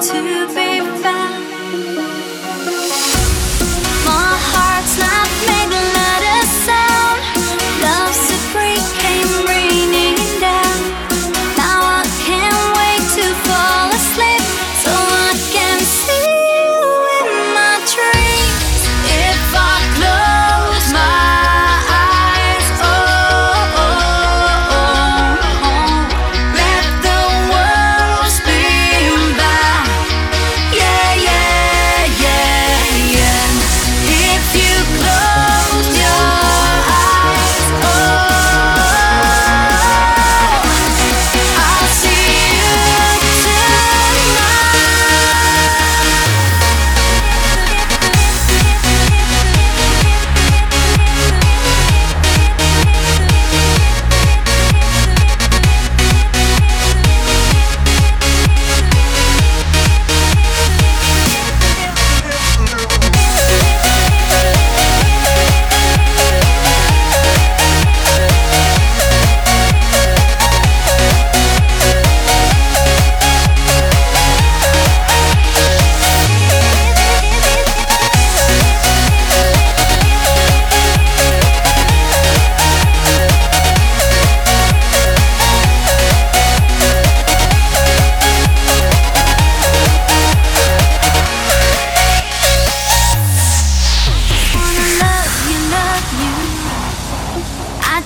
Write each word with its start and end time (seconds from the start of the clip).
to 0.00 0.29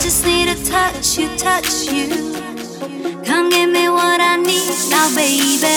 just 0.04 0.26
need 0.26 0.48
a 0.50 0.54
touch, 0.66 1.16
you 1.16 1.34
touch 1.38 1.90
you. 1.90 2.08
Come 3.24 3.48
give 3.48 3.70
me 3.70 3.88
what 3.88 4.20
I 4.20 4.36
need 4.36 4.90
now, 4.90 5.08
baby. 5.14 5.73